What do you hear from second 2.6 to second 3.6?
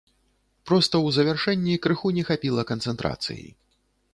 канцэнтрацыі.